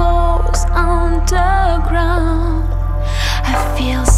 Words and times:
souls 0.00 0.64
underground. 0.72 2.64
I 3.52 3.74
feel. 3.76 4.09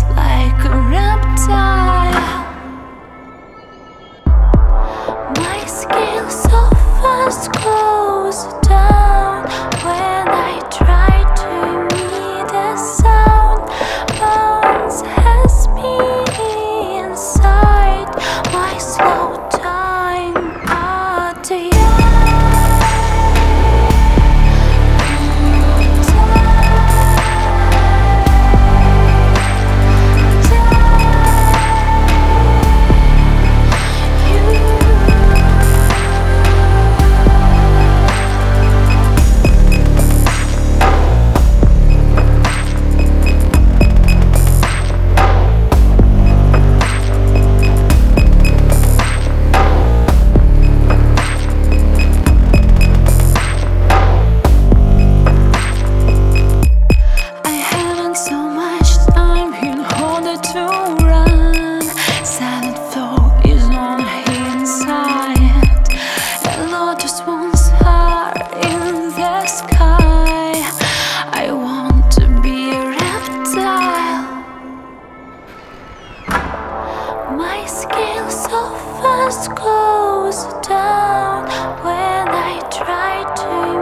My 77.37 77.65
scale 77.65 78.31
so 78.31 78.75
fast 79.01 79.49
goes 79.55 80.45
down 80.69 81.47
when 81.83 82.29
I 82.29 82.61
try 82.71 83.35
to. 83.37 83.82